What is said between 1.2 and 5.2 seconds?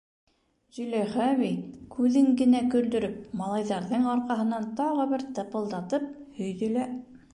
әбей, күҙен генә көлдөрөп, малайҙарҙың арҡаһынан тағы